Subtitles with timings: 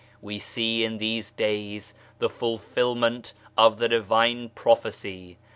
[0.19, 5.37] We see in these days the fulfilment of the Divine Prophecy.